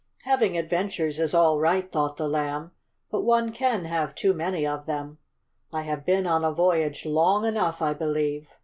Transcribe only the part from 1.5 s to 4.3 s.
right," thought the Lamb, "but one can have